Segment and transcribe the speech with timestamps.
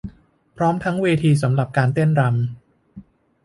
[0.57, 2.35] พร้อมทั้งเวทีสำหรับการเต้นรำ